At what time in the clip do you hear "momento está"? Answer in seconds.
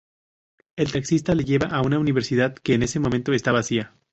2.99-3.51